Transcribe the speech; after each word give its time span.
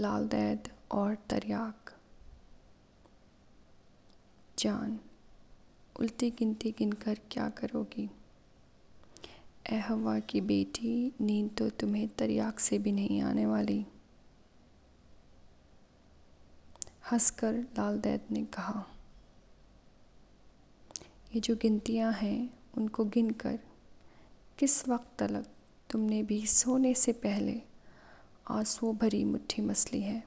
لال 0.00 0.30
دید 0.32 0.68
اور 0.88 1.14
تریاک۔ 1.26 1.90
جان، 4.56 4.96
الٹی 5.94 6.30
گنتی 6.40 6.72
گن 6.80 6.94
کر 6.94 7.14
کیا 7.28 7.48
کرو 7.54 7.84
گی؟ 7.96 8.06
اے 9.68 9.80
ہوا 9.90 10.18
کی 10.18 10.40
بیٹی، 10.40 11.10
نیند 11.20 11.58
تو 11.58 11.68
تمہیں 11.78 12.06
تریاک 12.16 12.60
سے 12.60 12.78
بھی 12.78 12.90
نہیں 12.90 13.20
آنے 13.20 13.46
والی۔ 13.46 13.82
ہنس 17.12 17.32
کر 17.32 17.52
لال 17.76 18.04
دید 18.04 18.32
نے 18.32 18.44
کہا، 18.50 18.82
یہ 21.34 21.40
جو 21.42 21.54
گنتیاں 21.64 22.12
ہیں، 22.22 22.46
ان 22.76 22.88
کو 22.88 23.04
گن 23.16 23.32
کر، 23.32 23.56
کس 24.56 24.84
وقت 24.86 25.18
تلک 25.18 25.48
تم 25.90 26.00
نے 26.00 26.22
بھی 26.22 26.46
سونے 26.46 26.94
سے 26.94 27.12
پہلے 27.12 27.58
آنسوؤں 28.46 28.92
بھری 28.92 29.24
مٹھی 29.24 29.62
مچھلی 29.62 30.02
ہے۔ 30.04 30.20